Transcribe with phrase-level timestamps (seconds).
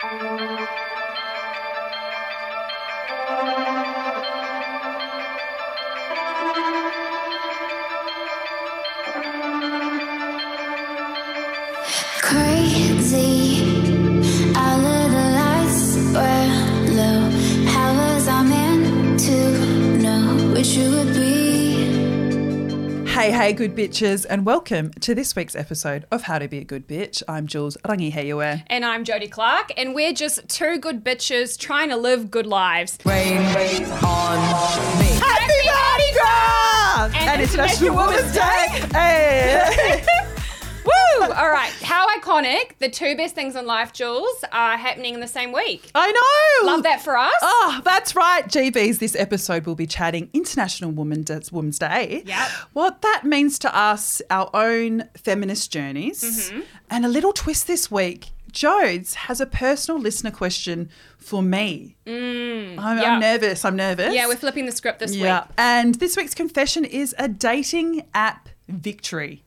[0.00, 0.47] Crazy,
[23.18, 26.64] Hey, hey, good bitches, and welcome to this week's episode of How to Be a
[26.64, 27.20] Good Bitch.
[27.26, 28.62] I'm Jules Rangi Heiue.
[28.68, 32.96] And I'm Jodie Clark, and we're just two good bitches trying to live good lives.
[33.04, 34.38] Rain on
[35.00, 35.18] me.
[35.18, 37.10] Happy Mardi Gras!
[37.28, 38.86] And International Women's Day!
[38.92, 40.04] Hey!
[41.36, 42.78] All right, how iconic.
[42.78, 45.90] The two best things in life, Jules, are happening in the same week.
[45.94, 46.10] I
[46.62, 46.66] know!
[46.66, 47.32] Love that for us.
[47.42, 48.98] Oh, that's right, GBs.
[48.98, 52.22] This episode will be chatting International Women D- Women's Day.
[52.26, 52.48] Yep.
[52.72, 56.60] What that means to us, our own feminist journeys, Mm-hmm.
[56.90, 58.30] and a little twist this week.
[58.52, 60.88] Jodes has a personal listener question
[61.18, 61.96] for me.
[62.06, 62.82] I'm, Mm, yeah.
[63.14, 63.64] I'm nervous.
[63.64, 64.14] I'm nervous.
[64.14, 65.42] Yeah, we're flipping the script this Yeah.
[65.42, 65.50] week.
[65.58, 69.44] And this week's confession is a dating app victory.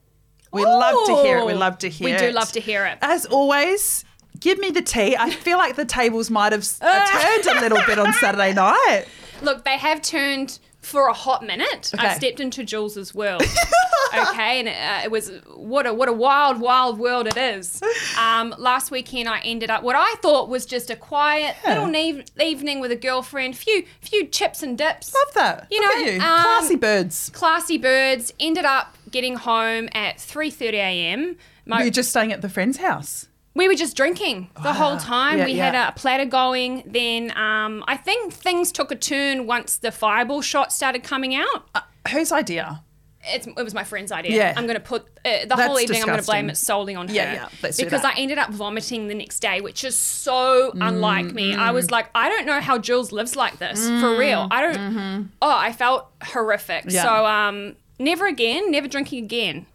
[0.51, 1.45] We love to hear it.
[1.45, 2.19] We love to hear We it.
[2.19, 2.97] do love to hear it.
[3.01, 4.03] As always,
[4.39, 5.15] give me the tea.
[5.15, 9.05] I feel like the tables might have uh, turned a little bit on Saturday night.
[9.41, 11.91] Look, they have turned for a hot minute.
[11.97, 12.15] I Okay.
[12.15, 13.43] stepped into Jules's world.
[14.13, 17.81] okay, and uh, it was what a what a wild, wild world it is.
[18.19, 22.25] Um, last weekend, I ended up what I thought was just a quiet little neve-
[22.41, 25.13] evening with a girlfriend, few few chips and dips.
[25.13, 25.67] Love that.
[25.71, 26.13] You Look know, you.
[26.15, 27.29] um, Classy birds.
[27.33, 28.33] Classy birds.
[28.39, 31.37] Ended up getting home at three thirty a.m.
[31.65, 33.27] My, You're just staying at the friend's house.
[33.53, 35.37] we were just drinking the whole time.
[35.39, 35.71] Yeah, we yeah.
[35.71, 36.83] had a platter going.
[36.85, 41.67] Then um, I think things took a turn once the fireball shot started coming out.
[41.75, 41.81] Uh,
[42.11, 42.83] whose idea?
[43.23, 44.35] It's, it was my friend's idea.
[44.35, 44.53] Yeah.
[44.57, 46.01] I'm going to put uh, the That's whole evening.
[46.01, 47.13] I'm going to blame it solely on her.
[47.13, 48.03] Yeah, yeah, let's because.
[48.03, 51.53] I ended up vomiting the next day, which is so unlike me.
[51.53, 51.75] I Mm-hmm.
[51.75, 54.47] was like, I don't know how Jules lives like this for real.
[54.49, 55.29] I don't.
[55.39, 56.85] Oh, I felt horrific.
[56.85, 56.95] Mm-hmm.
[56.95, 57.03] Yeah.
[57.03, 58.71] So um, never again.
[58.71, 59.65] Never drinking again.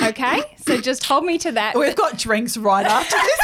[0.00, 1.76] okay, so just hold me to that.
[1.76, 3.38] We've got drinks right after this.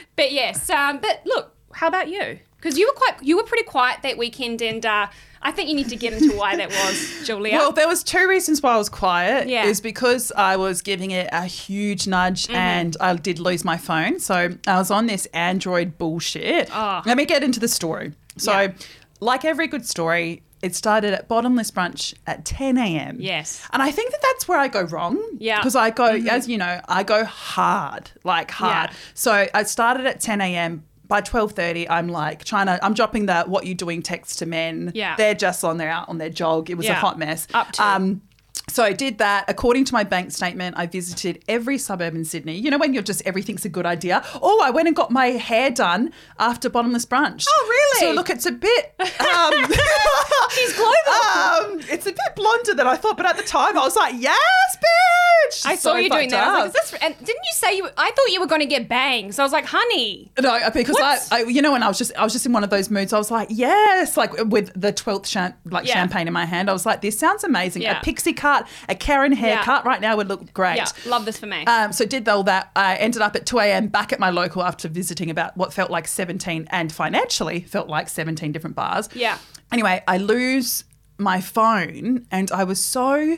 [0.16, 2.38] But yes, um, but look, how about you?
[2.56, 5.06] Because you were quite, you were pretty quiet that weekend, and uh,
[5.40, 7.54] I think you need to get into why that was, Julia.
[7.54, 9.48] Well, there was two reasons why I was quiet.
[9.48, 9.62] Yeah.
[9.62, 9.70] Mm-hmm.
[9.70, 14.20] Is because I was giving it a huge nudge and I did lose my phone.
[14.20, 16.68] So I was on this Android bullshit.
[16.70, 17.00] Oh.
[17.06, 18.12] Let me get into the story.
[18.36, 18.72] So, Yeah.
[19.20, 23.16] like every good story, it started at bottomless brunch at 10 a.m.
[23.20, 23.66] Yes.
[23.72, 25.16] And I think that that's where I go wrong.
[25.38, 25.54] Yeah.
[25.54, 25.60] Mm-hmm.
[25.62, 28.90] Because I go, as you know, I go hard, like hard.
[28.90, 28.96] Yeah.
[29.14, 30.84] So I started at 10 a.m.
[31.08, 32.78] By 12:30, I'm like trying to.
[32.84, 34.92] I'm dropping the "What you doing?" text to men.
[34.94, 35.16] Yeah.
[35.16, 36.70] they're just on their out on their jog.
[36.70, 37.48] It was a hot mess.
[37.52, 37.84] Up to.
[37.84, 38.22] Um,
[38.70, 39.44] so I did that.
[39.48, 42.56] According to my bank statement, I visited every suburb in Sydney.
[42.56, 44.22] You know when you're just everything's a good idea.
[44.40, 47.44] Oh, I went and got my hair done after bottomless brunch.
[47.48, 48.06] Oh, really?
[48.08, 48.94] So look, it's a bit.
[49.00, 49.52] Um,
[50.50, 50.94] She's global.
[50.94, 54.14] um, it's a bit blonder than I thought, but at the time I was like,
[54.18, 54.36] "Yes,
[54.76, 56.46] bitch!" I saw So you doing that.
[56.46, 57.88] I was like, is this, and didn't you say you?
[57.96, 59.38] I thought you were going to get bangs.
[59.38, 60.30] I was like, honey.
[60.40, 62.64] No, because I, I, you know, when I was just, I was just in one
[62.64, 63.12] of those moods.
[63.12, 65.94] I was like, yes, like with the twelfth champ, like Yeah.
[65.94, 66.68] champagne in my hand.
[66.68, 67.82] I was like, this sounds amazing.
[67.82, 68.00] Yeah.
[68.00, 70.76] A pixie cut, a Karen haircut, right now would look great.
[70.76, 71.64] Yeah, love this for me.
[71.66, 72.70] Um, so did all that.
[72.76, 73.88] I ended up at 2 a.m.
[73.88, 78.08] back at my local after visiting about what felt like 17 and financially felt like
[78.08, 79.08] 17 different bars.
[79.14, 79.38] Yeah.
[79.72, 80.84] Anyway, I lose
[81.18, 83.36] my phone and I was so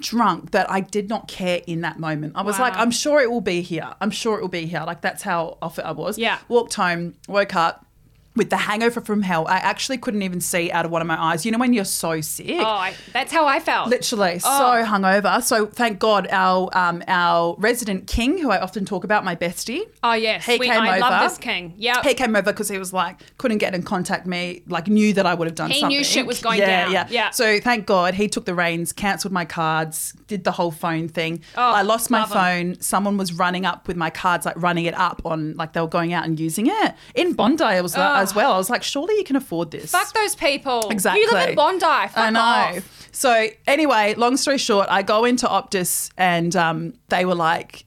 [0.00, 2.34] drunk that I did not care in that moment.
[2.36, 2.66] I was Wow.
[2.66, 3.92] like, I'm sure it will be here.
[4.00, 4.82] I'm sure it will be here.
[4.86, 6.16] Like that's how off it I was.
[6.18, 6.38] Yeah.
[6.48, 7.84] Walked home, woke up
[8.36, 9.46] with the hangover from hell.
[9.48, 11.44] I actually couldn't even see out of one of my eyes.
[11.44, 12.46] You know when you're so sick?
[12.60, 13.88] oh, I, that's how I felt.
[13.88, 14.82] Literally Oh.
[14.84, 15.42] so hungover.
[15.42, 19.82] So thank God our um, our resident king, who I often talk about, my bestie.
[20.04, 21.00] oh yes, He We- came I over.
[21.00, 21.74] love this king.
[21.76, 22.02] Yeah.
[22.02, 25.26] He came over because he was like couldn't get in contact me, like knew that
[25.26, 25.74] I would have done something.
[25.74, 25.96] He something.
[25.98, 26.92] knew shit was going yeah, down.
[26.92, 27.30] Yeah, Yeah.
[27.30, 31.42] So thank God he took the reins, cancelled my cards, did the whole phone thing.
[31.56, 32.80] Oh, I lost my phone.
[32.80, 35.86] Someone was running up with my cards, like running it up on, like they were
[35.88, 37.64] going out and using it in Bondi.
[37.64, 38.19] It was uh, Oh.
[38.22, 38.52] As well.
[38.52, 39.90] I was like, surely you can afford this.
[39.90, 40.88] Fuck those people.
[40.90, 41.22] Exactly.
[41.22, 41.80] You live in Bondi.
[41.80, 42.40] Fuck I know.
[42.40, 43.08] off.
[43.12, 47.84] So anyway, long story short, I go into Optus and um, they were like,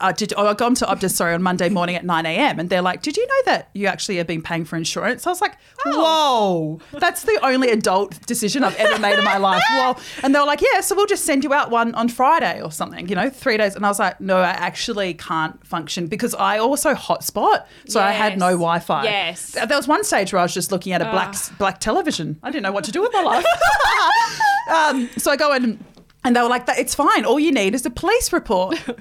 [0.00, 0.34] I did.
[0.36, 2.58] Oh, I got to Optus sorry on Monday morning at nine a.m.
[2.58, 5.30] and they're like, "Did you know that you actually have been paying for insurance?" I
[5.30, 6.80] was like, Oh.
[6.90, 9.96] "Whoa, that's the only adult decision I've ever made in my life." Whoa!
[10.24, 12.72] And they were like, "Yeah, so we'll just send you out one on Friday or
[12.72, 16.34] something, you know, three days." And I was like, "No, I actually can't function because
[16.34, 19.52] I also hotspot, so I had no Wi-Fi." Yes.
[19.52, 22.40] There was one stage where I was just looking at a black black television.
[22.42, 23.44] I didn't know what to do with my life.
[24.68, 25.78] um, so I go in,
[26.24, 27.24] and they were like, "That it's fine.
[27.24, 28.78] All you need is a police report."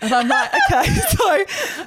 [0.00, 0.94] And I'm like, okay.
[1.16, 1.44] So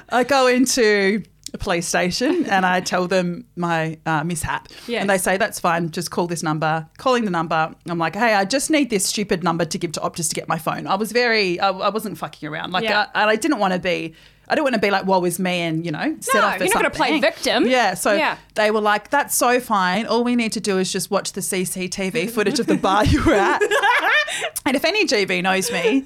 [0.08, 4.68] I go into a police station and I tell them my uh, mishap.
[5.00, 6.86] And they say, that's fine, just call this number.
[6.98, 10.00] Calling the number, I'm like, hey, I just need this stupid number to give to
[10.00, 10.86] Optus to get my phone.
[10.86, 12.72] I was very, I, I wasn't fucking around.
[12.72, 13.06] Like, Yeah.
[13.14, 14.14] I, and I didn't want to be.
[14.50, 16.58] I don't want to be like, woe is me and, you know, set No, off
[16.58, 17.66] you're not gonna play victim.
[17.68, 17.94] Yeah.
[17.94, 18.36] So Yeah.
[18.56, 20.06] they were like, that's so fine.
[20.06, 23.22] All we need to do is just watch the CCTV footage of the bar you
[23.24, 23.62] were at.
[24.66, 26.04] and if any GB knows me,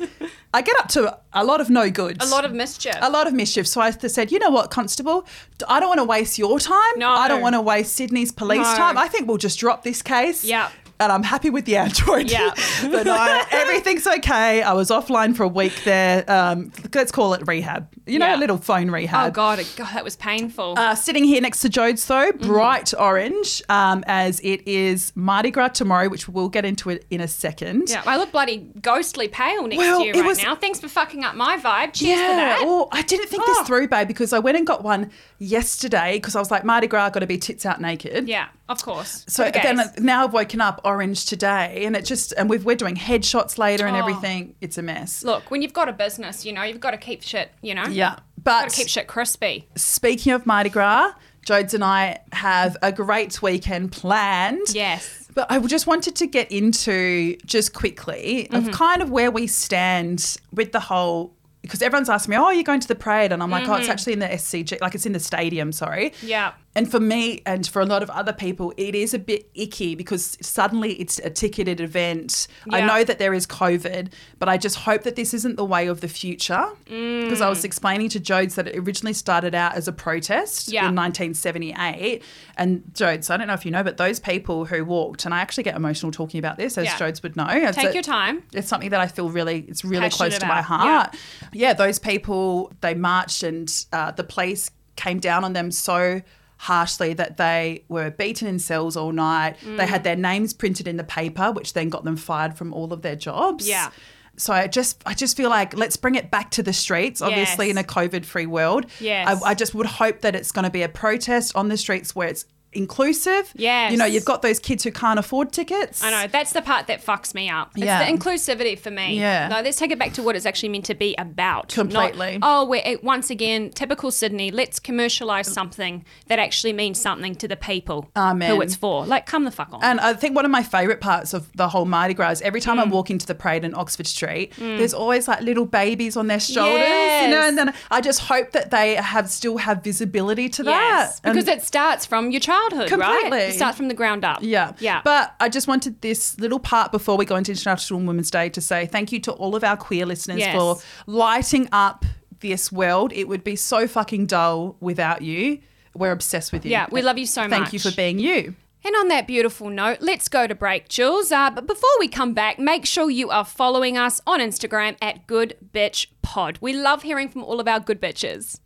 [0.52, 2.24] I get up to a lot of no goods.
[2.24, 2.96] A lot of mischief.
[3.00, 3.66] A lot of mischief.
[3.66, 5.26] So I said, you know what, Constable?
[5.68, 6.98] I don't want to waste your time.
[6.98, 7.08] No.
[7.10, 8.76] I don't want to waste Sydney's police No.
[8.76, 8.98] time.
[8.98, 10.44] I think we'll just drop this case.
[10.44, 10.68] Yeah.
[11.00, 12.30] And I'm happy with the Android.
[12.30, 12.52] Yeah.
[12.84, 13.06] but
[13.52, 14.62] everything's okay.
[14.62, 16.24] I was offline for a week there.
[16.30, 17.88] Um, let's call it rehab.
[18.06, 18.36] You know, Yeah.
[18.36, 19.28] a little phone rehab.
[19.28, 20.74] oh God, God, that was painful.
[20.76, 22.46] Uh, sitting here next to Jodes, though, Mm-hmm.
[22.46, 27.20] bright orange, um, as it is Mardi Gras tomorrow, which we'll get into it in
[27.20, 27.88] a second.
[27.88, 30.54] yeah, I look bloody ghostly pale next Well, to you right was- now.
[30.54, 31.94] Thanks for fucking up my vibe.
[31.94, 32.60] Cheers Yeah, that.
[32.62, 33.54] well, I didn't think Oh.
[33.54, 36.86] this through, babe, because I went and got one yesterday because I was like, Mardi
[36.86, 38.28] Gras, got to be tits out naked.
[38.28, 39.24] Yeah, of course.
[39.28, 42.64] So For the then now I've woken up orange today, and it just and we've,
[42.64, 44.00] we're doing headshots later and Oh.
[44.00, 44.54] everything.
[44.60, 45.22] It's a mess.
[45.22, 47.84] look, when you've got a business, you know, you've got to keep shit, you know.
[47.94, 49.68] Yeah, but to keep shit crispy.
[49.76, 51.12] speaking of Mardi Gras,
[51.46, 54.66] Jodes and I have a great weekend planned.
[54.72, 55.28] Yes.
[55.34, 58.68] But I just wanted to get into just quickly Mm-hmm.
[58.68, 62.62] of kind of where we stand with the whole because everyone's asking me, "Oh, you're
[62.62, 65.06] going to the parade?" And I'm like, "Oh, it's actually in the SCG, like it's
[65.06, 66.10] in the stadium." Sorry.
[66.10, 66.26] Mm-hmm.
[66.26, 66.52] Yeah.
[66.76, 69.94] And for me and for a lot of other people, it is a bit icky
[69.94, 72.48] because suddenly it's a ticketed event.
[72.70, 75.86] I know that there is COVID, but I just hope that this isn't the way
[75.86, 76.64] of the future.
[76.86, 77.50] Because I Mm.
[77.50, 80.88] was explaining to Jodes that it originally started out as a protest Yeah.
[80.88, 82.22] in 1978.
[82.56, 85.40] And Jodes, I don't know if you know, but those people who walked, and I
[85.40, 86.98] actually get emotional talking about this, as Yeah.
[86.98, 87.46] Jodes would know.
[87.48, 88.42] It's Take a- your time.
[88.52, 91.16] It's something that I feel really, it's really close Passionate to my about, heart.
[91.52, 96.20] Yeah, those people, they marched and uh, the police came down on them so
[96.64, 99.56] harshly that they were beaten in cells all night.
[99.62, 99.88] They Mm.
[99.88, 103.02] had their names printed in the paper, which then got them fired from all of
[103.02, 103.68] their jobs.
[103.68, 103.90] Yeah.
[104.36, 107.22] So I just, I just feel like let's bring it back to the streets.
[107.22, 107.72] Obviously, Yes.
[107.72, 109.42] in a COVID-free world, Yes.
[109.42, 112.16] I, I just would hope that it's going to be a protest on the streets
[112.16, 112.44] where it's
[112.74, 113.52] inclusive.
[113.56, 113.92] Yes.
[113.92, 116.02] you know, you've got those kids who can't afford tickets.
[116.02, 117.72] I know that's the part that fucks me up.
[117.76, 118.04] It's Yeah.
[118.04, 119.18] the inclusivity for me.
[119.18, 119.48] Yeah.
[119.48, 121.68] No, let's take it back to what it's actually meant to be about.
[121.68, 122.38] Completely.
[122.38, 124.50] Not, oh, we're once again typical Sydney.
[124.50, 128.50] Let's commercialize something that actually means something to the people Amen.
[128.50, 129.06] who it's for.
[129.06, 129.82] Like, come the fuck on.
[129.82, 132.60] And I think one of my favourite parts of the whole Mardi Gras is every
[132.60, 132.80] time Mm.
[132.80, 136.40] I walk into the parade in Oxford Street, there's always like little babies on their
[136.40, 137.30] shoulders, you Yes.
[137.30, 137.40] know.
[137.42, 141.32] And then I just hope that they have still have visibility to yes, that.
[141.32, 143.30] because And- it starts from your childhood, Completely.
[143.30, 143.48] right?
[143.50, 144.38] It starts from the ground up.
[144.42, 145.00] yeah, yeah.
[145.04, 148.60] But I just wanted this little part before we go into International Women's Day to
[148.60, 150.54] say thank you to all of our queer listeners Yes.
[150.56, 150.76] for
[151.06, 152.04] lighting up
[152.40, 153.12] this world.
[153.12, 155.60] It would be so fucking dull without you.
[155.94, 156.72] We're obsessed with you.
[156.72, 157.60] Yeah, we love you so Thank much.
[157.60, 158.54] Thank you for being you.
[158.86, 161.32] And on that beautiful note, let's go to break, Jules.
[161.32, 165.26] Uh, but before we come back, make sure you are following us on Instagram at
[165.26, 166.58] Good Bitch Pod.
[166.60, 168.60] We love hearing from all of our good bitches.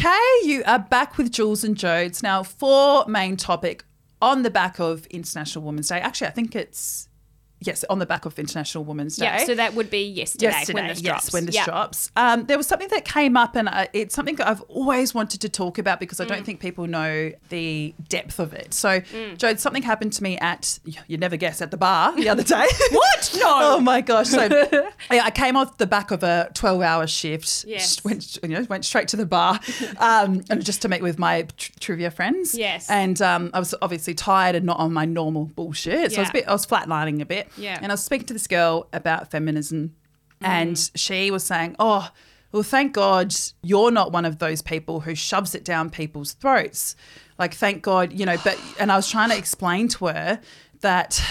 [0.00, 2.22] Okay, you are back with Jules and Jodes.
[2.22, 3.84] Now, for main topic
[4.22, 6.00] on the back of International Women's Day.
[6.00, 7.09] Actually, I think it's
[7.60, 9.24] yes, on the back of International Women's Day.
[9.26, 11.32] Yeah, so that would be yesterday, Yesterday, when this yes, drops.
[11.32, 11.64] when this Yeah.
[11.64, 12.10] drops.
[12.16, 15.40] Um, there was something that came up, and uh, it's something that I've always wanted
[15.42, 16.28] to talk about because I Mm.
[16.28, 18.72] don't think people know the depth of it.
[18.74, 22.42] So, Jode, something happened to me at you never guess at the bar the other
[22.42, 22.66] day.
[22.90, 23.30] What?
[23.40, 23.46] No.
[23.76, 24.28] oh my gosh!
[24.28, 24.44] So,
[25.10, 27.64] yeah, I came off the back of a twelve-hour shift.
[27.66, 28.02] Yes.
[28.04, 29.60] went you know went straight to the bar,
[29.98, 32.54] um, and just to meet with my tr- trivia friends.
[32.54, 32.88] Yes.
[32.90, 36.12] and um, I was obviously tired and not on my normal bullshit.
[36.12, 37.48] So I was a bit, I was flatlining a bit.
[37.56, 37.78] Yeah.
[37.82, 39.94] and I was speaking to this girl about feminism,
[40.40, 40.90] and Mm.
[40.94, 42.10] she was saying, "Oh,
[42.52, 46.96] well, thank God you're not one of those people who shoves it down people's throats.
[47.38, 50.40] Like, thank God, you know." But and I was trying to explain to her
[50.80, 51.22] that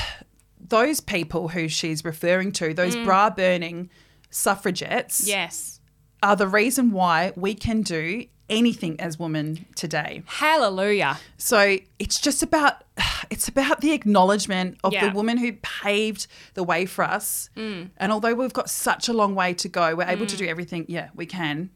[0.59, 3.89] those people who she's referring to, those bra burning
[4.29, 5.27] suffragettes, Mm.
[5.27, 5.79] Yes.
[6.21, 10.23] are the reason why we can do anything as women today.
[10.25, 11.17] Hallelujah.
[11.37, 12.83] So it's just about
[13.29, 15.09] it's about the acknowledgement of Yeah.
[15.09, 17.49] the woman who paved the way for us.
[17.55, 17.91] Mm.
[17.97, 20.85] And although we've got such a long way to go, we're able to do everything.
[20.87, 21.69] Yeah, we can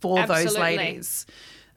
[0.00, 1.26] for those ladies.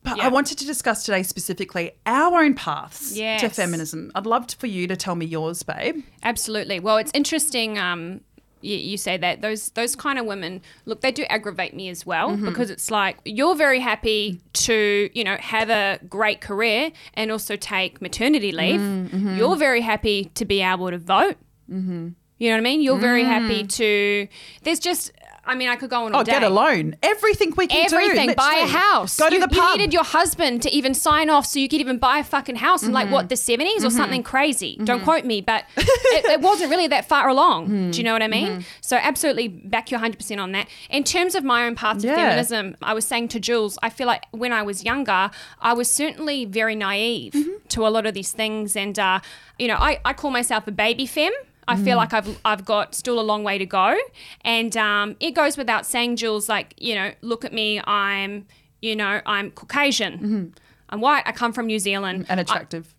[0.04, 4.12] But I wanted to discuss today specifically our own paths to feminism.
[4.16, 6.04] I'd love for you to tell me yours, babe.
[6.24, 6.80] Absolutely.
[6.80, 7.78] Well, it's interesting.
[7.78, 8.22] Um,
[8.62, 12.06] you, you say that those those kind of women look they do aggravate me as
[12.06, 12.46] well Mm-hmm.
[12.46, 17.56] because it's like you're very happy to you know have a great career and also
[17.56, 19.38] take maternity leave Mm-hmm.
[19.38, 21.38] you're very happy to be able to vote
[21.72, 22.10] mm-hmm.
[22.38, 24.28] you know what i mean you're very happy to
[24.64, 25.12] there's just
[25.48, 26.22] i mean i could go on all Mm.
[26.22, 26.96] Oh, day get a loan.
[27.04, 27.96] Everything we can do.
[27.96, 28.34] Everything.
[28.36, 29.18] Buy a house.
[29.18, 29.78] Go to you, the you pub.
[29.78, 32.84] needed your husband to even sign off so you could even buy a fucking house
[32.84, 34.78] in like what the 70s or something crazy.
[34.84, 37.92] Don't quote me, but it, it wasn't really that far along.
[37.92, 38.66] Do you know what I mean?
[38.82, 40.68] So absolutely back you 100% on that.
[40.90, 42.12] In terms of my own parts Yeah.
[42.12, 45.30] of feminism, I was saying to Jules, I feel like when I was younger,
[45.62, 47.36] I was certainly very naive
[47.70, 48.76] to a lot of these things.
[48.76, 49.20] And, uh,
[49.60, 51.34] you know, I, I call myself a baby femme.
[51.68, 53.96] I feel like I've I've got still a long way to go,
[54.42, 56.48] and um, it goes without saying, Jules.
[56.50, 57.82] Like you know, look at me.
[57.86, 58.46] I'm
[58.82, 60.54] you know I'm Caucasian.
[60.90, 61.24] I'm white.
[61.26, 62.26] I come from New Zealand.
[62.30, 62.94] and attractive.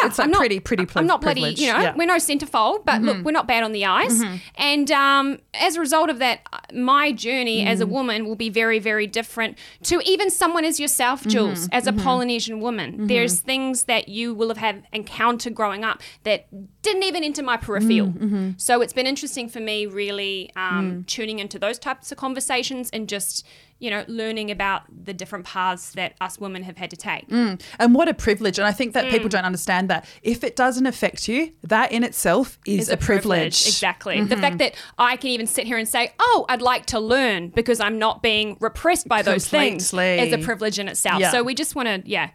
[0.00, 1.40] Yeah, It's like I'm not, pretty- pretty I'm not bloody.
[1.40, 1.88] You know, yeah.
[1.90, 1.98] Mm-hmm.
[1.98, 4.22] we're no centerfold, but look, we're not bad on the eyes.
[4.56, 7.82] And um, as a result of that, uh, my journey as Mm.
[7.82, 11.28] a woman will be very, very different to even someone as yourself, Mm-hmm.
[11.30, 13.06] Jules, as a Polynesian woman.
[13.06, 16.46] There's things that you will have had encountered growing up that
[16.82, 18.08] didn't even enter my peripheral.
[18.08, 18.50] Mm-hmm.
[18.56, 21.06] So it's been interesting for me, really um, Mm.
[21.06, 23.46] tuning into those types of conversations and just
[23.84, 27.24] you know learning about the different paths that us women have had to take.
[27.30, 28.56] And what a privilege.
[28.60, 29.10] And I think that Mm.
[29.14, 30.00] people don't understand that.
[30.22, 33.58] If it doesn't affect you, that in itself is, is a privilege.
[33.66, 34.16] Exactly.
[34.16, 34.28] Mm-hmm.
[34.34, 34.72] The fact that
[35.12, 38.22] I can even sit here and say, "Oh, I'd like to learn," because I'm not
[38.22, 41.20] being repressed by those things, is a privilege in itself.
[41.20, 41.30] Yeah.
[41.32, 42.30] So we just want to, yeah.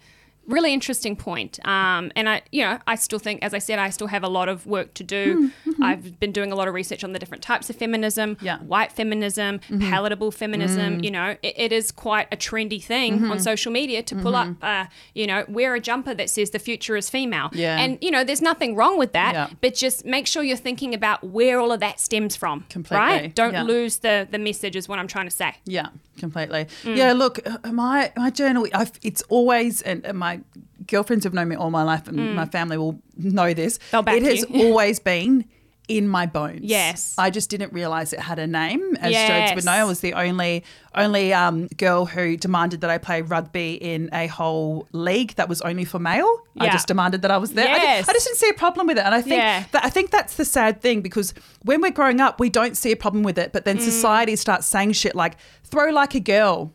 [0.49, 1.59] Really interesting point.
[1.65, 4.27] Um, and I, you know, I still think, as I said, I still have a
[4.27, 5.51] lot of work to do.
[5.81, 8.45] I've been doing a lot of research on the different types of feminism, Mm-hmm.
[8.45, 8.57] Yeah.
[8.57, 8.67] Mm-hmm.
[8.67, 11.03] white feminism, palatable feminism.
[11.03, 13.31] You know, it, it is quite a trendy thing Mm-hmm.
[13.31, 16.59] on social media to pull up, uh, you know, wear a jumper that says the
[16.59, 17.49] future is female.
[17.53, 17.79] Yeah.
[17.79, 19.47] And you know, there's nothing wrong with that, Yeah.
[19.61, 22.65] but just make sure you're thinking about where all of that stems from.
[22.69, 23.35] Completely, Right?
[23.35, 23.63] Don't yeah.
[23.63, 25.53] lose the the message is what I'm trying to say.
[25.65, 25.87] Yeah,
[26.19, 26.67] completely.
[26.83, 26.95] Mm.
[26.95, 30.41] Yeah, look, uh, my my journal, I've, it's always, and and my
[30.85, 33.77] girlfriends have known me all my life, and my family will know this.
[33.77, 33.89] Mm.
[33.91, 34.65] They'll back it has you.
[34.67, 35.45] always been
[35.89, 36.61] in my bones.
[36.61, 37.15] Yes.
[37.17, 38.95] I just didn't realize it had a name.
[39.01, 39.51] As Yes.
[39.51, 40.63] Jodes would know, I was the only
[40.95, 45.61] only um, girl who demanded that I play rugby in a whole league that was
[45.61, 46.31] only for male.
[46.59, 47.67] I just demanded that I was there.
[47.67, 48.05] I, Yes.
[48.05, 49.63] did, I just didn't see a problem with it, and I think Yeah.
[49.71, 52.91] that I think that's the sad thing because when we're growing up, we don't see
[52.91, 53.65] a problem with it, but Mm.
[53.65, 56.71] then society starts saying shit like "throw like a girl."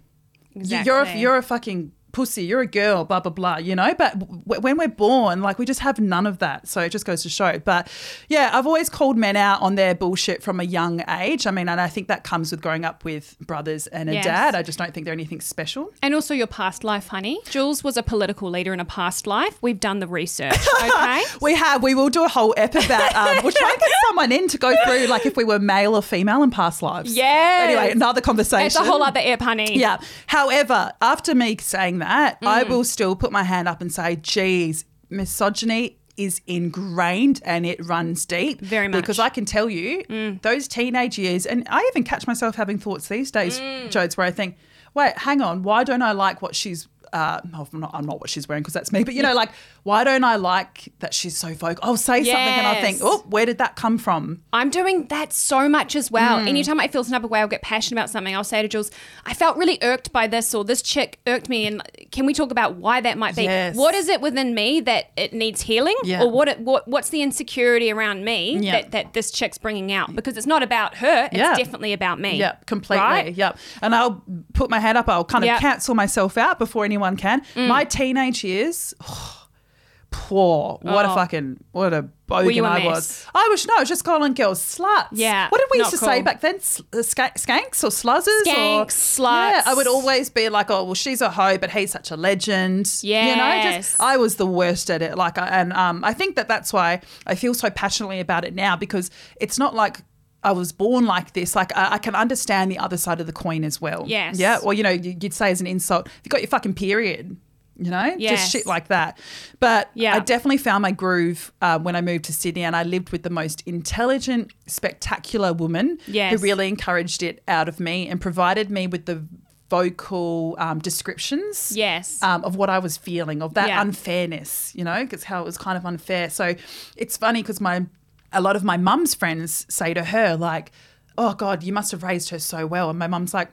[0.54, 2.44] You- You're a, you're a fucking pussy.
[2.44, 3.04] You're a girl.
[3.04, 3.56] Blah blah blah.
[3.58, 3.94] You know.
[3.98, 6.66] But w- when we're born, like we just have none of that.
[6.68, 7.58] So it just goes to show.
[7.58, 7.88] But
[8.28, 11.46] yeah, I've always called men out on their bullshit from a young age.
[11.46, 14.24] I mean, and I think that comes with growing up with brothers and a Yes.
[14.24, 14.54] dad.
[14.54, 15.92] I just don't think they're anything special.
[16.02, 17.40] And also your past life, honey.
[17.50, 19.58] Jules was a political leader in a past life.
[19.60, 20.54] We've done the research.
[20.84, 21.22] Okay.
[21.40, 21.82] We have.
[21.82, 23.14] We will do a whole ep about.
[23.16, 25.94] Um, we'll try and get someone in to go through like if we were male
[25.96, 27.16] or female in past lives.
[27.16, 27.62] Yes.
[27.70, 28.66] Anyway, another conversation.
[28.66, 29.78] it's a whole other app, honey.
[29.78, 29.98] Yeah.
[30.26, 32.68] However, after me saying that, I Mm.
[32.68, 38.24] will still put my hand up and say, geez, misogyny is ingrained and it runs
[38.24, 38.60] deep.
[38.60, 38.98] Very much.
[38.98, 39.00] Mm.
[39.00, 43.08] Because I can tell you, those teenage years, and I even catch myself having thoughts
[43.08, 43.88] these days, Mm.
[43.90, 44.56] Jodes, where I think,
[44.94, 46.86] wait, hang on, why don't I like what she's.
[47.14, 49.34] Uh, oh, I'm, not, I'm not what she's wearing because that's me, but you know,
[49.34, 49.50] like,
[49.84, 51.78] why don't I like that she's so vocal?
[51.88, 53.02] I'll say something and I think, Yes.
[53.04, 54.42] oh, where did that come from?
[54.52, 56.40] I'm doing that so much as well.
[56.40, 56.48] Hmm.
[56.48, 58.34] Anytime I feel some type of way, I'll get passionate about something.
[58.34, 58.90] I'll say to Jules,
[59.24, 62.50] I felt really irked by this, or this chick irked me, and can we talk
[62.50, 63.44] about why that might be?
[63.44, 63.76] Yes.
[63.76, 66.22] What is it within me that it needs healing, Yeah.
[66.24, 68.72] or what, it, what what's the insecurity around me Yeah.
[68.80, 70.16] that, that this chick's bringing out?
[70.16, 71.54] Because it's not about her; it's Yeah.
[71.54, 72.38] definitely about me.
[72.38, 73.04] Yep, completely.
[73.04, 73.34] Right?
[73.34, 73.56] Yep.
[73.82, 75.08] And I'll put my hand up.
[75.08, 75.60] I'll kind of Yep.
[75.60, 77.42] cancel myself out before anyone can.
[77.54, 77.68] Mm.
[77.68, 78.94] My teenage years,
[80.10, 80.78] poor.
[80.82, 81.14] What a Oh.
[81.14, 82.86] fucking what a Were you a I mess?
[82.86, 83.26] was.
[83.34, 85.08] I was no, I was just calling girls sluts.
[85.12, 86.24] Yeah, What did we used not to say cool.
[86.24, 86.56] back then?
[86.56, 88.26] S- uh, skank- skanks or sluzzers?
[88.46, 89.50] or, Skanks, sluts.
[89.50, 92.16] Yeah, I would always be like, oh well, she's a hoe, but he's such a
[92.16, 93.00] legend.
[93.02, 93.90] You know, Yes.
[93.90, 95.16] just I was the worst at it.
[95.16, 98.54] Like, I- and um, I think that that's why I feel so passionately about it
[98.54, 99.98] now because it's not like.
[100.44, 101.56] I was born like this.
[101.56, 104.04] Like I, I can understand the other side of the coin as well.
[104.06, 104.38] Yes.
[104.38, 104.58] Yeah.
[104.62, 107.36] Or you know, you- you'd say as an insult, you got your fucking period.
[107.76, 108.38] You know, Yes.
[108.42, 109.18] just shit like that.
[109.58, 110.14] But Yeah.
[110.14, 113.24] I definitely found my groove uh, when I moved to Sydney, and I lived with
[113.24, 116.32] the most intelligent, spectacular woman Yes.
[116.32, 119.24] who really encouraged it out of me and provided me with the
[119.70, 122.22] vocal um, descriptions Yes.
[122.22, 123.80] um, of what I was feeling, of that Yeah.
[123.80, 126.30] unfairness, you know, because how it was kind of unfair.
[126.30, 126.54] So
[126.96, 127.86] it's funny because my
[128.34, 130.72] a lot of my mum's friends say to her like,
[131.16, 133.50] "Oh God, you must have raised her so well," and my mum's like.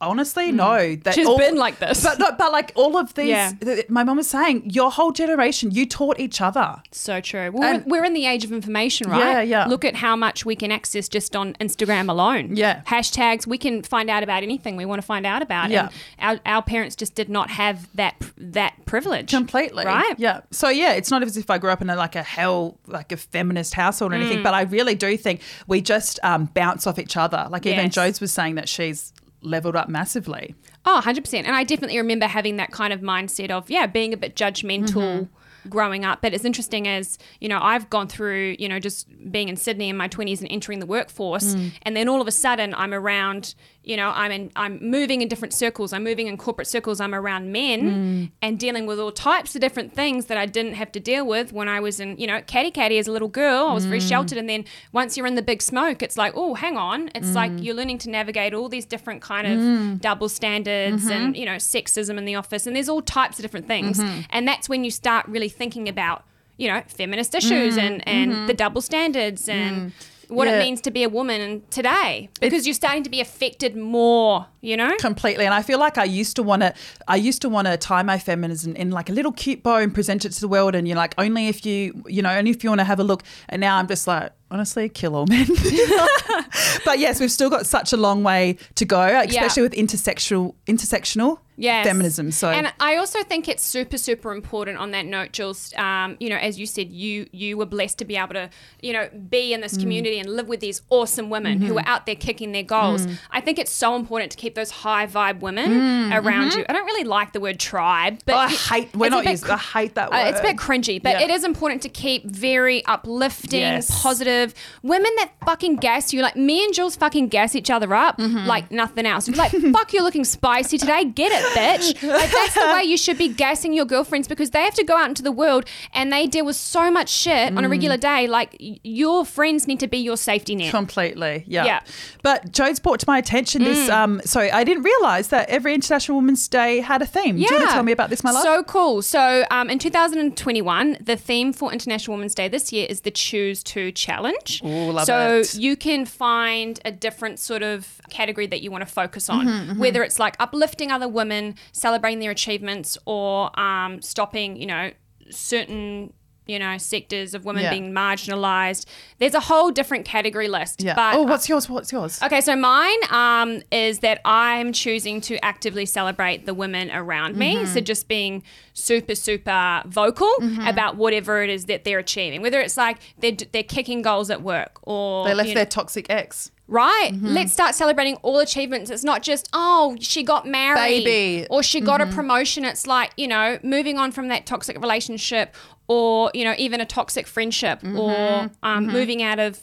[0.00, 0.96] Honestly, no.
[0.96, 2.02] That She's been like this.
[2.04, 3.52] But, but like all of these, Yeah.
[3.60, 6.82] th- my mom was saying, your whole generation, you taught each other.
[6.90, 7.50] So true.
[7.52, 9.18] Well, And- we're, we're in the age of information, right?
[9.20, 9.66] Yeah, yeah.
[9.66, 12.56] Look at how much we can access just on Instagram alone.
[12.56, 12.82] Yeah.
[12.86, 15.70] Hashtags, we can find out about anything we want to find out about.
[15.70, 15.88] Yeah.
[16.18, 19.30] And our, our parents just did not have that that privilege.
[19.30, 19.84] Completely.
[19.84, 20.14] Right?
[20.18, 20.40] Yeah.
[20.50, 23.12] So yeah, it's not as if I grew up in a, like a hell, like
[23.12, 24.20] a feminist household or Mm.
[24.22, 27.46] anything, but I really do think we just um, bounce off each other.
[27.50, 27.94] Like even Yes.
[27.94, 29.12] Jodes was saying that she's
[29.44, 30.54] leveled up massively.
[30.84, 31.34] Oh, 100%.
[31.38, 34.88] And I definitely remember having that kind of mindset of, yeah, being a bit judgmental
[34.92, 35.68] mm-hmm.
[35.68, 36.20] growing up.
[36.22, 39.88] But it's interesting as, you know, I've gone through, you know, just being in Sydney
[39.88, 41.54] in my 20s and entering the workforce.
[41.54, 41.72] Mm.
[41.82, 45.28] And then all of a sudden I'm around, you know, I'm in, I'm moving in
[45.28, 45.92] different circles.
[45.92, 47.00] I'm moving in corporate circles.
[47.00, 48.30] I'm around men mm.
[48.40, 51.52] and dealing with all types of different things that I didn't have to deal with
[51.52, 53.66] when I was in, you know, caddy caddy as a little girl.
[53.66, 54.08] I was very mm.
[54.08, 54.38] sheltered.
[54.38, 57.10] And then once you're in the big smoke, it's like, oh, hang on.
[57.14, 57.62] It's like mm.
[57.62, 61.34] you're learning to navigate all these different kind of double standards and, mm-hmm.
[61.34, 62.66] you know, sexism in the office.
[62.66, 63.98] And there's all types of different things.
[64.00, 64.20] Mm-hmm.
[64.30, 66.24] And that's when you start really thinking about,
[66.56, 68.46] you know, feminist issues and, and mm-hmm.
[68.46, 69.92] the double standards and
[70.28, 70.54] what Yeah.
[70.56, 74.76] it means to be a woman today because you're starting to be affected more, you
[74.76, 74.94] know?
[74.98, 76.72] completely and i feel like i used to want to
[77.08, 79.92] i used to want to tie my feminism in like a little cute bow and
[79.94, 82.64] present it to the world and you're like only if you you know only if
[82.64, 85.46] you want to have a look and now i'm just like honestly kill all men
[86.84, 91.38] but yes we've still got such a long way to go especially with intersectional intersectional
[91.56, 91.86] Yes.
[91.86, 95.72] feminism so and I also think it's super, super important on that note, Jules.
[95.76, 98.50] Um, you know, as you said, you you were blessed to be able to,
[98.82, 99.62] you know, be in Mm.
[99.62, 101.78] this community and live with these awesome women who Mm-hmm.
[101.78, 103.06] are out there kicking their goals.
[103.06, 103.18] Mm.
[103.30, 106.64] I think it's so important to keep those high vibe women around you.
[106.68, 108.40] I don't really like the word tribe, but Mm-hmm.
[108.40, 110.56] Oh, I hate we're not using cr- i hate that word uh, it's a bit
[110.56, 111.22] cringy, but Yeah.
[111.26, 114.02] it is important to keep very uplifting, Yes.
[114.02, 116.20] positive women that fucking gas you.
[116.22, 118.46] Like me and Jules fucking gas each other up Mm-hmm.
[118.46, 119.28] like nothing else.
[119.28, 121.04] Like, fuck, you're looking spicy today.
[121.04, 122.02] Get it, bitch.
[122.14, 124.96] Like that's the way you should be gassing your girlfriends because they have to go
[124.96, 127.58] out into the world and they deal with so much shit Mm.
[127.58, 128.26] on a regular day.
[128.26, 130.70] Like your friends need to be your safety net.
[130.70, 131.64] Completely, yeah.
[131.64, 131.80] Yeah.
[132.22, 133.88] But Jode's brought to my attention this.
[133.88, 137.36] Um, so I didn't realize that every International Women's Day had a theme.
[137.36, 138.42] Do you want to tell me about this, my love?
[138.42, 139.02] So cool.
[139.02, 143.62] So um, in 2021, the theme for International Women's Day this year is the Choose
[143.64, 144.62] to Challenge.
[144.64, 145.54] Ooh, love so it.
[145.56, 149.78] you can find a different sort of category that you want to focus on, Mm-hmm,
[149.80, 151.33] whether it's like uplifting other women,
[151.72, 154.90] celebrating their achievements, or um, stopping, you know,
[155.30, 156.12] certain.
[156.46, 157.70] You know, sectors of women Yeah.
[157.70, 158.84] being marginalized.
[159.18, 160.82] There's a whole different category list.
[160.82, 160.94] yeah.
[160.94, 161.70] But oh, what's yours?
[161.70, 162.20] What's yours?
[162.22, 167.56] Okay, so mine um, is that I'm choosing to actively celebrate the women around me.
[167.56, 167.72] Mm-hmm.
[167.72, 168.42] So just being
[168.74, 170.30] super, super vocal
[170.66, 174.42] about whatever it is that they're achieving, whether it's like they're, they're kicking goals at
[174.42, 176.50] work or They left their know- toxic ex.
[176.66, 177.10] Right.
[177.12, 177.26] Mm-hmm.
[177.28, 178.90] Let's start celebrating all achievements.
[178.90, 181.04] It's not just, oh, she got married.
[181.04, 181.46] Baby.
[181.50, 182.12] Or she got Mm-hmm.
[182.12, 182.64] a promotion.
[182.64, 185.54] It's like, you know, moving on from that toxic relationship
[185.88, 187.98] or, you know, even a toxic friendship Mm-hmm.
[187.98, 189.60] or um, moving out of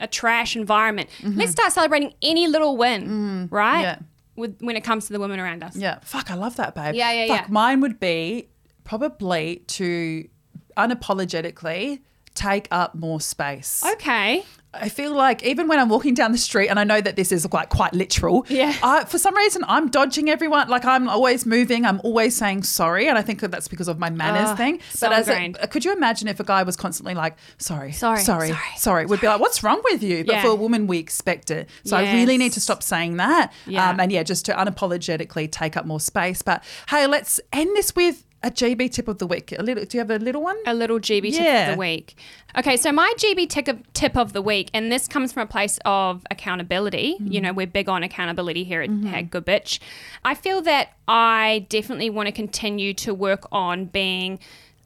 [0.00, 1.08] a trash environment.
[1.22, 3.74] Let's start celebrating any little win, right?
[3.76, 3.82] Mm-hmm.
[3.82, 3.98] Yeah.
[4.36, 5.76] With, when it comes to the women around us.
[5.76, 6.00] Yeah.
[6.02, 6.94] Fuck, I love that, babe.
[6.96, 7.52] Yeah, yeah, Fuck, yeah.
[7.52, 8.48] mine would be
[8.82, 10.28] probably to
[10.76, 12.00] unapologetically
[12.34, 13.82] take up more space.
[13.94, 14.44] Okay.
[14.76, 17.30] I feel like even when I'm walking down the street, and I know that this
[17.30, 18.44] is like quite literal.
[18.48, 18.74] Yeah.
[18.82, 20.68] I, for some reason, I'm dodging everyone.
[20.68, 21.84] Like I'm always moving.
[21.86, 24.80] I'm always saying sorry, and I think that that's because of my manners Oh, thing.
[24.90, 28.18] so but as a, could you imagine if a guy was constantly like sorry, Sorry,
[28.18, 29.06] sorry, sorry, sorry?
[29.06, 30.24] We'd be like, what's wrong with you?
[30.24, 30.42] But Yeah.
[30.42, 31.68] for a woman, we expect it.
[31.84, 33.52] So I really need to stop saying that.
[33.68, 33.90] Yeah.
[33.90, 36.42] Um, and yeah, just to unapologetically take up more space.
[36.42, 39.52] But hey, let's end this with a GB tip of the week.
[39.58, 39.84] A little.
[39.84, 40.56] Do you have a little one?
[40.66, 41.70] a little GB tip Yeah.
[41.70, 42.16] of the week.
[42.56, 45.46] Okay, so my GB tip of, tip of the week, and this comes from a
[45.46, 47.14] place of accountability.
[47.14, 47.32] Mm-hmm.
[47.32, 49.14] You know, we're big on accountability here at, mm-hmm.
[49.14, 49.80] at Good Bitch.
[50.24, 54.38] I feel that I definitely want to continue to work on being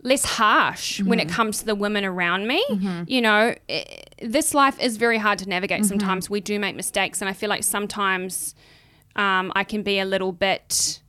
[0.03, 1.35] less harsh when it mm-hmm.
[1.35, 2.65] comes to the women around me.
[3.07, 5.85] You know, i this life is very hard to navigate.
[5.85, 8.55] Sometimes we do make mistakes, and I feel like sometimes
[9.15, 11.01] um, I can be a little bit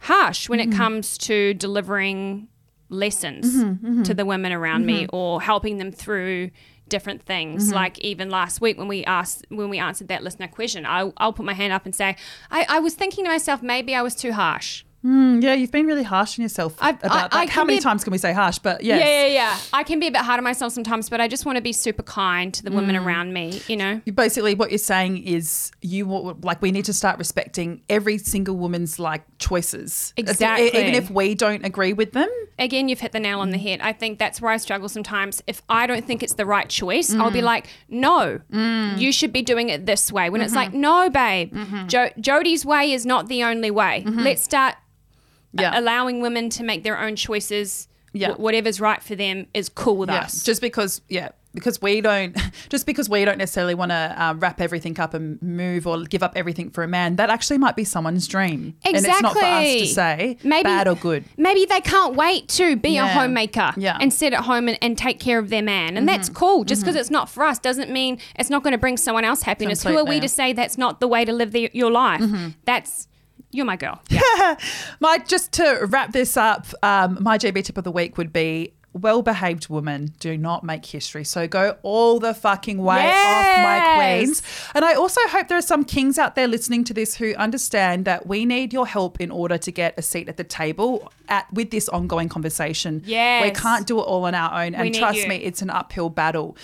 [0.00, 0.78] harsh when it mm-hmm.
[0.78, 2.48] comes to delivering
[2.88, 4.02] lessons mm-hmm, mm-hmm.
[4.02, 6.50] to the women around me or helping them through
[6.88, 7.72] different things.
[7.72, 11.32] Like even last week when we asked when we answered that listener question I, i'll
[11.32, 12.16] put my hand up and say
[12.50, 15.86] I, I was thinking to myself maybe i was too harsh Mm, yeah, you've been
[15.86, 17.34] really harsh on yourself I- about I- that.
[17.34, 18.58] I How many be- times can we say harsh?
[18.58, 19.00] But yes.
[19.00, 19.58] Yeah, yeah, yeah.
[19.72, 21.72] I can be a bit hard on myself sometimes, but I just want to be
[21.72, 23.06] super kind to the women Mm.
[23.06, 24.02] around me, you know?
[24.14, 26.04] Basically, what you're saying is you
[26.42, 30.68] like we need to start respecting every single woman's like choices, Exactly.
[30.68, 32.28] Even if we don't agree with them.
[32.58, 33.42] Again, you've hit the nail Mm.
[33.42, 33.80] on the head.
[33.80, 35.42] I think that's where I struggle sometimes.
[35.46, 37.32] If I don't think it's the right choice, I'll Mm.
[37.32, 38.40] be like, no,
[38.98, 40.28] you should be doing it this way.
[40.28, 40.80] When it's like, Mm-hmm.
[40.80, 41.54] no, babe,
[41.88, 44.04] jo- Jodie's way is not the only way.
[44.06, 44.80] Let's start Mm-hmm.
[45.52, 45.78] Yeah.
[45.78, 47.88] allowing women to make their own choices.
[48.12, 48.34] Yeah.
[48.34, 50.42] Wh- whatever's right for them is cool with Yeah, us.
[50.42, 52.36] just because yeah, because we don't
[52.68, 56.22] just because we don't necessarily want to uh, wrap everything up and move or give
[56.22, 57.16] up everything for a man.
[57.16, 60.88] That actually might be someone's dream, and it's not for us to say Maybe- bad
[60.88, 61.24] or good.
[61.36, 63.96] Maybe they can't wait to be a homemaker Yeah.
[64.00, 65.96] and sit at home and, and take care of their man.
[65.96, 66.38] And that's mm-hmm.
[66.38, 66.64] cool.
[66.64, 67.00] Just because mm-hmm.
[67.00, 69.82] it's not for us doesn't mean it's not going to bring someone else happiness.
[69.82, 72.20] Who are we to say that's not the way to live the, your life?
[72.20, 72.48] Mm-hmm.
[72.64, 73.08] That's,
[73.50, 74.00] you're my girl.
[74.10, 74.56] Yeah.
[75.00, 78.72] My just to wrap this up, um, my GB tip of the week would be.
[78.92, 84.42] Well-behaved women do not make history, so go all the fucking way off, my queens.
[84.74, 88.04] And I also hope there are some kings out there listening to this who understand
[88.06, 91.46] that we need your help in order to get a seat at the table at
[91.52, 93.02] with this ongoing conversation.
[93.04, 93.42] Yeah.
[93.42, 95.28] We can't do it all on our own, and trust you.
[95.28, 96.56] me, it's an uphill battle.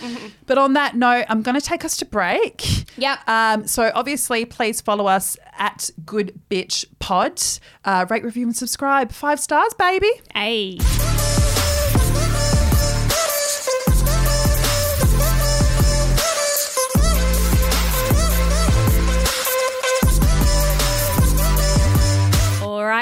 [0.46, 2.90] But on that note, I'm going to take us to break.
[2.98, 3.28] Yep.
[3.28, 7.40] Um, so obviously, please follow us at Good Bitch Pod.
[7.84, 9.12] Uh, rate, review, and subscribe.
[9.12, 10.10] Five stars, baby.
[10.34, 10.78] Hey.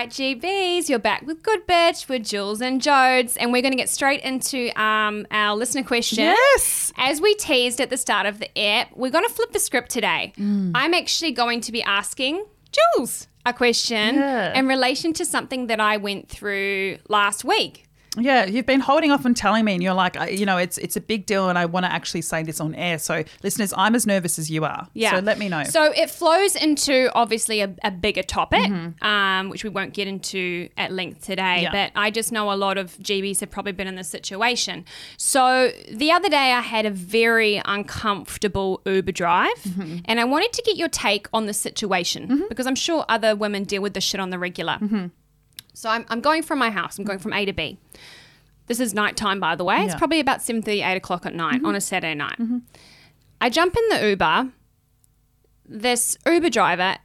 [0.05, 3.77] Right, GBs, you're back with Good Bitch with Jules and Jodes, and we're going to
[3.77, 6.25] get straight into um, our listener question.
[6.25, 6.93] Yes.
[6.99, 9.91] As we teased at the start of the app, we're going to flip the script
[9.91, 10.35] today.
[10.37, 10.73] Mm.
[10.75, 12.45] I'm actually going to be asking
[12.97, 14.59] Jules a question Yeah.
[14.59, 17.84] in relation to something that I went through last week.
[18.19, 20.79] Yeah, you've been holding off and telling me, and you're like, uh, you know, it's
[20.79, 22.99] it's a big deal, and I want to actually say this on air.
[22.99, 24.87] So, listeners, I'm as nervous as you are.
[24.95, 25.13] Yeah.
[25.17, 25.65] So let me know.
[25.65, 29.05] So it flows into obviously a, a bigger topic, Mm-hmm.
[29.05, 31.63] um, which we won't get into at length today.
[31.63, 31.73] Yeah.
[31.73, 34.85] But I just know a lot of GBs have probably been in this situation.
[35.17, 39.99] So the other day I had a very uncomfortable Uber drive, Mm-hmm.
[40.05, 43.65] and I wanted to get your take on the situation because I'm sure other women
[43.65, 44.79] deal with this shit on the regular.
[45.75, 45.77] Mm-hmm.
[45.77, 46.99] So I'm, I'm going from my house.
[46.99, 47.79] I'm going from A to B.
[48.67, 49.77] This is nighttime, by the way.
[49.77, 49.89] It's Yeah.
[49.91, 49.99] Mm-hmm.
[49.99, 52.39] probably about 7.30, 8 o'clock at night on a Saturday night.
[53.41, 54.53] I jump in the Uber.
[55.67, 56.97] This Uber driver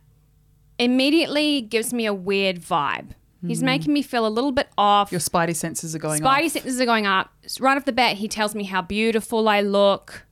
[0.77, 3.09] immediately gives me a weird vibe.
[3.45, 5.07] He's making me feel a little bit off.
[5.07, 5.15] Mm-hmm.
[5.15, 6.51] Your spidey senses are going Spidey off.
[6.51, 7.31] senses are going up.
[7.61, 10.25] Right off the bat, he tells me how beautiful I look.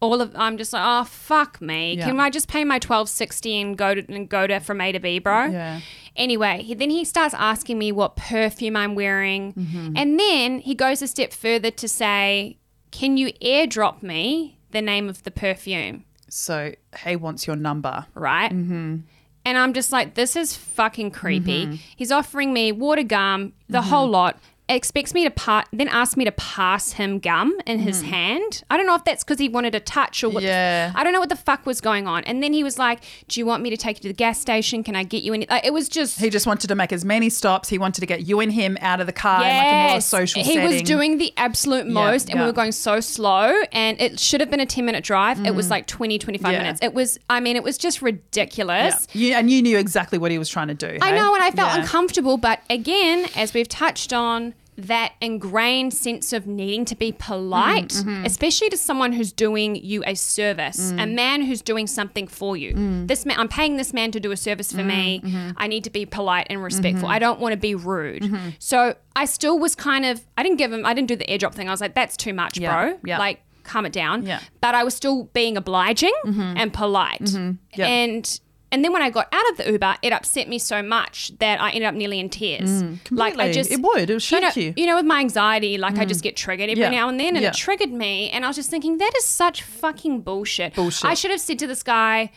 [0.00, 1.94] All of I'm just like, oh fuck me.
[1.94, 2.06] Yeah.
[2.06, 4.92] Can I just pay my twelve sixty and go to and go to from A
[4.92, 5.44] to B, bro?
[5.46, 5.80] Yeah.
[6.16, 9.96] Anyway, he, then he starts asking me what perfume I'm wearing, Mm-hmm.
[9.96, 12.56] and then he goes a step further to say,
[12.90, 18.06] "Can you airdrop me the name of the perfume?" So, hey, wants your number.
[18.14, 18.50] Right?
[18.52, 18.98] Mm-hmm.
[19.44, 21.66] And I'm just like, this is fucking creepy.
[21.66, 21.74] Mm-hmm.
[21.96, 24.38] He's offering me water gum, the whole lot.
[24.70, 28.62] Expects me to part, then asks me to pass him gum in his hand.
[28.70, 30.42] I don't know if that's because he wanted a touch or what.
[30.42, 30.50] the- Mm.
[30.50, 30.92] Yeah.
[30.94, 32.22] I don't know what the fuck was going on.
[32.24, 34.40] And then he was like, "Do you want me to take you to the gas
[34.40, 34.82] station?
[34.84, 37.04] Can I get you any?" Like, it was just He just wanted to make as
[37.04, 37.68] many stops.
[37.68, 40.00] He wanted to get you and him out of the car in like a more
[40.00, 40.68] social he setting.
[40.70, 44.50] was doing the absolute most and we were going so slow and it should have
[44.50, 46.52] been a 10 minute drive it was like 20 25 Mm.
[46.52, 46.58] Yeah.
[46.58, 48.06] minutes it was i mean it was just Yeah.
[48.06, 50.98] ridiculous You, and you knew exactly what he was trying to do.
[51.02, 51.80] I know, and I felt Yeah.
[51.82, 52.36] uncomfortable.
[52.36, 58.08] But again, as we've touched on, that ingrained sense of needing to be polite, Mm-hmm.
[58.10, 58.24] mm-hmm.
[58.24, 61.02] especially to someone who's doing you a service, Mm.
[61.02, 62.74] a man who's doing something for you.
[62.74, 63.06] Mm.
[63.08, 65.20] This man, I'm paying this man to do a service for mm, me.
[65.24, 65.50] Mm-hmm.
[65.56, 67.08] I need to be polite and respectful.
[67.08, 67.14] Mm-hmm.
[67.16, 68.22] I don't want to be rude.
[68.22, 68.48] Mm-hmm.
[68.58, 70.22] So I still was kind of.
[70.38, 70.86] I didn't give him.
[70.86, 71.68] I didn't do the airdrop thing.
[71.68, 72.98] I was like, that's too much, Yeah, bro.
[73.04, 73.18] yeah.
[73.18, 73.42] Like.
[73.62, 74.24] Calm it down.
[74.26, 74.40] Yeah.
[74.62, 77.30] But I was still being obliging and polite.
[77.78, 78.40] And
[78.72, 81.60] and then when I got out of the Uber, it upset me so much that
[81.60, 82.82] I ended up nearly in tears.
[82.82, 82.98] Mm.
[83.10, 84.08] like I just it would.
[84.10, 84.74] It would you know, you.
[84.76, 86.24] you know, with my anxiety, like I just mm.
[86.24, 86.90] get triggered every Yeah.
[86.90, 87.48] now and then, and Yeah.
[87.48, 88.30] it triggered me.
[88.30, 90.74] And I was just thinking, that is such fucking bullshit.
[90.74, 91.10] Bullshit.
[91.10, 92.30] I should have said to this guy,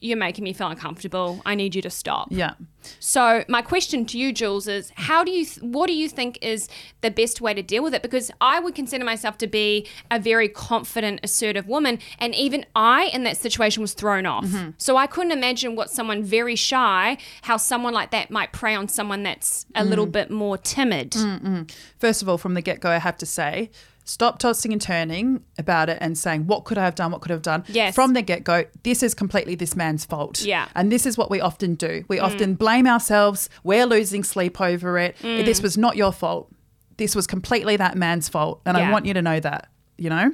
[0.00, 1.40] "You're making me feel uncomfortable.
[1.44, 2.54] I need you to stop." Yeah.
[2.98, 6.38] So my question to you, Jules, is how do you, th- what do you think
[6.40, 6.68] is
[7.02, 8.02] the best way to deal with it?
[8.02, 13.04] Because I would consider myself to be a very confident, assertive woman, and even I,
[13.12, 14.46] in that situation, was thrown off.
[14.46, 14.70] Mm-hmm.
[14.78, 18.88] So I couldn't imagine what someone very shy, how someone like that might prey on
[18.88, 20.12] someone that's a little mm.
[20.12, 21.10] bit more timid.
[21.10, 21.62] Mm-hmm.
[21.98, 23.70] First of all, from the get go, I have to say,
[24.04, 27.12] stop tossing and turning about it and saying, what could I have done?
[27.12, 27.64] What could I have done?
[27.68, 27.94] Yes.
[27.94, 30.42] From the get go, this is completely this man's fault.
[30.42, 30.66] Yeah.
[30.66, 30.72] Mm.
[30.76, 32.04] And this is what we often do.
[32.08, 33.48] We often blame ourselves.
[33.62, 35.16] We're losing sleep over it.
[35.18, 35.44] Mm.
[35.44, 36.52] This was not your fault.
[36.96, 38.60] This was completely that man's fault.
[38.66, 40.32] And I want you to know that, you know?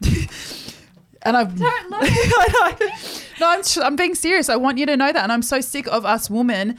[1.22, 1.52] and I've.
[1.62, 2.88] I know.
[3.40, 4.48] No, I'm, I'm being serious.
[4.48, 5.22] I want you to know that.
[5.22, 6.78] And I'm so sick of us women.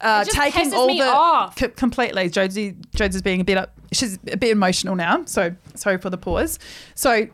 [0.00, 2.28] Uh, taking all the c- completely.
[2.28, 3.72] Josie, Josie's being a bit up.
[3.92, 5.24] She's a bit emotional now.
[5.26, 6.58] So sorry for the pause.
[6.94, 7.28] So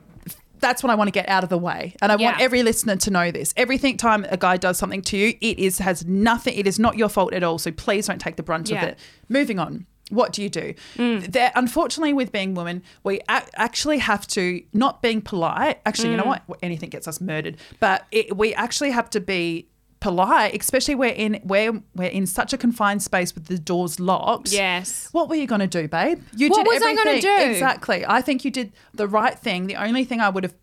[0.61, 2.95] that's what I want to get out of the way, and I want every listener
[2.97, 3.55] to know this.
[3.57, 6.55] Everything time a guy does something to you, it is has nothing.
[6.55, 7.57] It is not your fault at all.
[7.59, 8.83] So please don't take the brunt Yeah.
[8.83, 8.99] of it.
[9.31, 9.87] Moving on.
[10.11, 10.75] What do you do?
[10.97, 15.79] There, unfortunately, with being women, we a- actually have to not being polite.
[15.87, 16.43] Actually, you know what?
[16.65, 17.57] Anything gets us murdered.
[17.79, 19.69] But it, we actually have to be
[20.01, 24.51] polite, especially we're in where we're in such a confined space with the doors locked.
[24.51, 25.09] Yes.
[25.13, 26.23] What were you going to do, babe?
[26.35, 27.51] You What did was I gonna do?
[27.53, 28.05] Exactly.
[28.07, 29.67] I think you did the right thing.
[29.67, 30.55] The only thing I would have,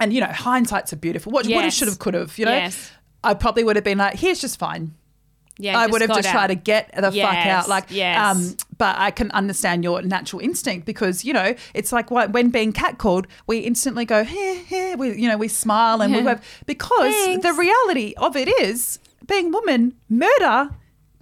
[0.00, 1.32] and you know, hindsight's a beautiful.
[1.32, 2.38] What would have, should have, could have.
[2.38, 2.92] You know, Yes.
[3.24, 4.94] I probably would have been like, "Here's just fine."
[5.58, 5.76] Yeah.
[5.76, 6.32] I would have just out.
[6.32, 7.68] tried to get the fuck out.
[7.68, 8.16] Like, yes.
[8.16, 12.72] um, but I can understand your natural instinct because you know it's like when being
[12.72, 16.28] catcalled, we instantly go, "Hey, hey," we you know we smile and we Yeah.
[16.30, 17.42] have because Thanks.
[17.46, 20.70] the reality of it is being woman, murder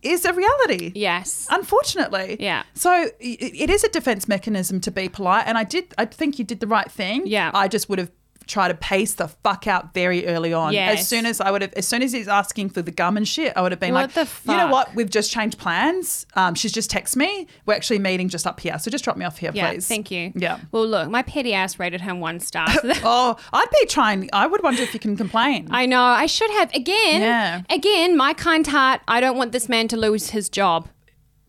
[0.02, 0.92] is a reality.
[0.94, 1.48] Yes.
[1.50, 2.36] Unfortunately.
[2.38, 2.62] Yeah.
[2.74, 5.44] So it is a defense mechanism to be polite.
[5.48, 7.26] And I did, I think you did the right thing.
[7.26, 7.50] Yeah.
[7.54, 8.10] I just would have
[8.46, 10.72] tried to pace the fuck out very early on.
[10.72, 11.00] Yes.
[11.00, 13.26] As soon as I would have, as soon as he's asking for the gum and
[13.26, 14.94] shit, I would have been What like, you know what?
[14.94, 16.26] We've just changed plans.
[16.34, 17.46] Um, she's just texted me.
[17.66, 18.78] We're actually meeting just up here.
[18.78, 19.70] So just drop me off here, Yeah.
[19.70, 19.86] please.
[19.88, 20.32] Thank you.
[20.34, 20.60] Yeah.
[20.70, 22.68] Well, look, my petty ass rated him one star.
[22.70, 24.28] So Oh, I'd be trying.
[24.32, 25.68] I would wonder if you can complain.
[25.70, 26.02] I know.
[26.02, 27.20] I should have again.
[27.20, 27.62] Yeah.
[27.70, 29.00] Again, my kind heart.
[29.08, 30.88] I don't want this man to lose his job.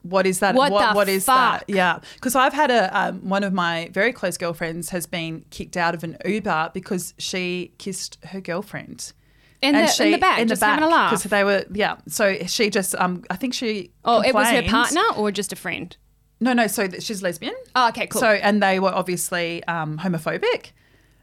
[0.10, 0.56] What is that?
[0.56, 1.60] What the what is fuck?
[1.60, 1.74] that?
[1.74, 5.78] Yeah, because I've had a um, one of my very close girlfriends has been kicked
[5.78, 9.13] out of an Uber because she kissed her girlfriend.
[9.62, 11.12] In the in the back, in just the back, having a laugh.
[11.12, 11.98] because they were yeah.
[12.08, 15.56] So she just um, I think she Oh, it was her partner or just a
[15.56, 15.96] friend?
[16.39, 16.67] No, no.
[16.67, 17.56] So she's lesbian.
[17.76, 18.22] Oh, okay, cool.
[18.22, 20.72] So and they were obviously um, homophobic.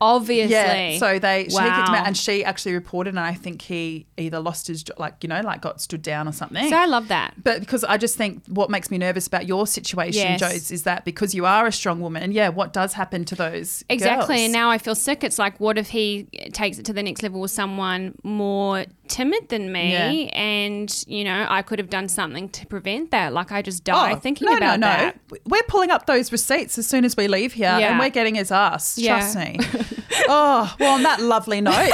[0.04, 0.52] Obviously.
[0.54, 0.98] Yeah.
[0.98, 4.38] So they she kicked him out, and she actually reported, and I think he either
[4.40, 6.68] lost his like you know like got stood down or something.
[6.68, 7.34] So I love that.
[7.42, 10.42] But because I just think what makes me nervous about your situation, Yes.
[10.42, 13.82] Jodes, is that because you are a strong woman, yeah, what does happen to those
[13.88, 14.36] Exactly.
[14.36, 14.40] girls?
[14.44, 15.24] And now I feel sick.
[15.24, 19.48] It's like, what if he takes it to the next level with someone more timid
[19.48, 19.92] than me?
[19.92, 20.10] Yeah.
[20.38, 23.32] And, you know, I could have done something to prevent that.
[23.32, 24.92] Like, I just die Oh, thinking no, about no, no.
[24.96, 25.18] that.
[25.46, 27.90] We're pulling up those receipts as soon as we leave here, Yeah.
[27.90, 28.98] and we're getting his ass.
[28.98, 29.18] Yeah.
[29.18, 29.58] Trust me.
[30.28, 31.90] oh, well, on that lovely note.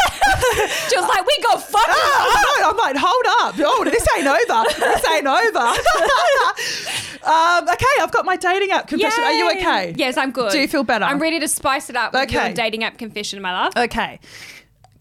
[0.88, 1.86] She was like, we got fucked.
[1.88, 3.54] Oh, I'm like, hold up.
[3.58, 4.64] Oh, this ain't over.
[4.78, 5.58] This ain't over.
[7.30, 9.22] um, okay, I've got my dating app confession.
[9.24, 9.94] Are you okay?
[9.96, 10.52] Yes, I'm good.
[10.52, 11.04] Do you feel better?
[11.04, 12.46] I'm ready to spice it up with Okay.
[12.46, 13.72] your dating app confession, my love.
[13.76, 14.18] Okay.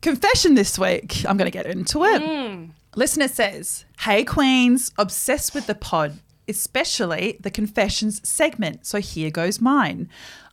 [0.02, 1.26] Confession this week.
[1.28, 2.22] I'm going to get into it.
[2.22, 2.66] Hmm.
[2.96, 8.86] Listener says, Hey, Queens, obsessed with the pod, especially the confessions segment.
[8.86, 10.10] So here goes mine.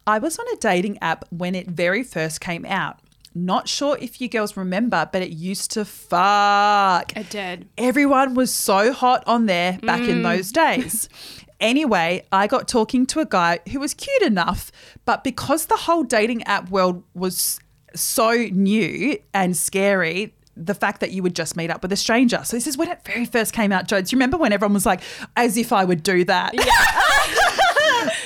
[0.07, 3.01] I was on a dating app when it very first came out.
[3.35, 7.15] Not sure if you girls remember, but it used to fuck.
[7.17, 7.69] It did.
[7.77, 10.23] Everyone was so hot on there back in mm.
[10.23, 11.09] those days.
[11.59, 14.71] Anyway, I got talking to a guy who was cute enough,
[15.07, 17.59] but because the whole dating app world was
[17.95, 22.43] so new and scary, the fact that you would just meet up with a stranger.
[22.45, 24.03] So this is when it very first came out, Joe.
[24.03, 25.01] Do you remember when everyone was like,
[25.37, 26.53] as if I would do that?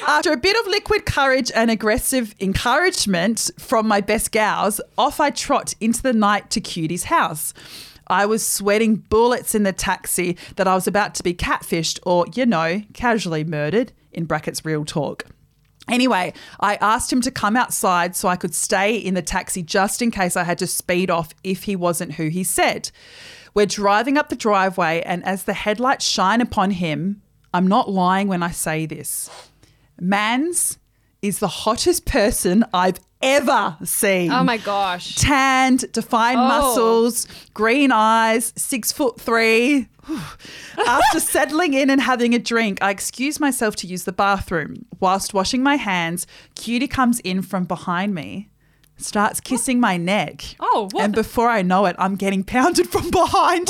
[0.06, 5.30] After a bit of liquid courage and aggressive encouragement from my best gals, off I
[5.30, 7.52] trot into the night to Cutie's house.
[8.06, 12.26] I was sweating bullets in the taxi that I was about to be catfished or,
[12.34, 15.26] you know, casually murdered, in brackets, real talk.
[15.88, 20.02] Anyway, I asked him to come outside so I could stay in the taxi just
[20.02, 22.90] in case I had to speed off if he wasn't who he said.
[23.54, 28.28] We're driving up the driveway, and as the headlights shine upon him, I'm not lying
[28.28, 29.49] when I say this.
[30.00, 30.78] Mans
[31.22, 35.14] is the hottest person I've ever seen Oh my gosh.
[35.16, 36.48] tanned, defined Oh.
[36.48, 39.88] muscles, green eyes, six foot three.
[40.86, 44.86] After settling in and having a drink, I excuse myself to use the bathroom.
[45.00, 48.48] Whilst washing my hands, Cutie comes in from behind me,
[48.96, 50.42] starts kissing my neck.
[50.58, 53.68] Oh, what And before I know it, I'm getting pounded from behind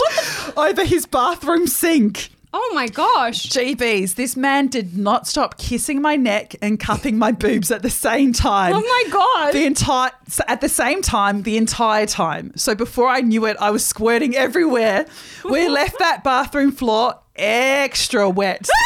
[0.57, 2.31] over his bathroom sink.
[2.53, 3.47] Oh my gosh.
[3.47, 7.91] GBs, this man did not stop kissing my neck and cupping my boobs at the
[7.91, 8.73] same time.
[8.75, 9.53] Oh my God.
[9.53, 10.11] The entire
[10.49, 12.53] at the same time, the entire time.
[12.57, 15.07] So before I knew it, I was squirting everywhere.
[15.45, 18.69] We left that bathroom floor extra wet.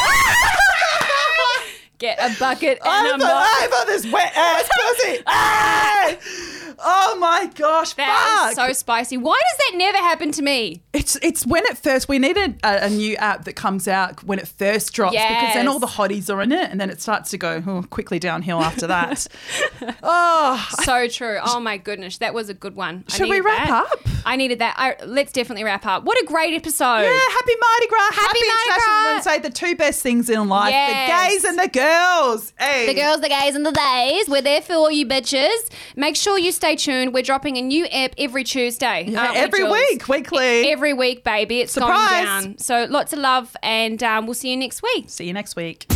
[1.99, 3.63] Get a bucket and a mop.
[3.63, 5.23] over this wet ass pussy.
[5.27, 5.84] Ah!
[6.87, 9.17] Oh my gosh, That is so spicy.
[9.17, 10.83] Why does that never happen to me?
[10.93, 14.39] It's it's when it first we needed a, a new app that comes out when
[14.39, 17.31] it first drops because then all the hotties are in it and then it starts
[17.31, 19.27] to go oh, quickly downhill after that.
[20.03, 21.39] oh, So true.
[21.45, 23.05] Oh my goodness, that was a good one.
[23.09, 23.87] I Should we wrap that.
[23.91, 24.09] up?
[24.27, 24.75] I needed that.
[24.79, 26.05] I, let's definitely wrap up.
[26.05, 27.01] What a great episode.
[27.01, 29.25] yeah, happy Mardi Gras, happy, Happy Mardi International Gras.
[29.25, 29.39] Day.
[29.41, 30.91] The two best things in life: Yes.
[31.09, 32.53] the gays and the girls.
[32.59, 34.29] Hey, The girls, the gays, and the theys.
[34.29, 35.71] We're there for all you bitches.
[35.97, 37.15] Make sure you stay tuned.
[37.15, 39.05] We're dropping a new ep every Tuesday.
[39.09, 40.71] Yeah, we, every week, weekly.
[40.71, 41.61] Every week, baby.
[41.61, 42.25] It's Surprise.
[42.25, 42.59] going down.
[42.59, 45.09] So lots of love, and um, we'll see you next week.
[45.09, 45.87] See you next week.